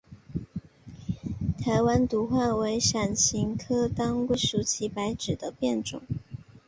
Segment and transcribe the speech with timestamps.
[1.59, 6.01] 台湾独活为伞形科当归属祁白芷的变种。